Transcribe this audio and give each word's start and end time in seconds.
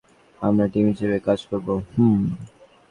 আমরা 0.41 0.65
টিম 0.73 0.85
হিসেবে 0.91 1.17
কাজ 1.27 1.39
করব, 1.49 1.67
হুম? 1.93 2.19